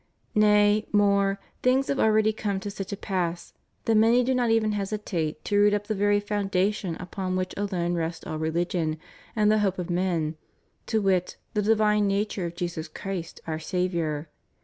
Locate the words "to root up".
5.45-5.85